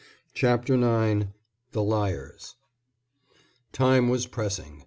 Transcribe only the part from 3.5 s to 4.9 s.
Time was pressing.